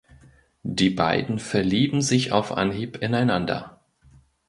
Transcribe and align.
Die 0.63 0.89
beiden 0.89 1.37
verlieben 1.37 2.01
sich 2.01 2.31
auf 2.31 2.51
Anhieb 2.53 3.03
ineinander. 3.03 3.81